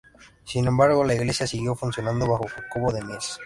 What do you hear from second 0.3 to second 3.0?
Sin embargo, la iglesia siguió funcionando bajo Jacobo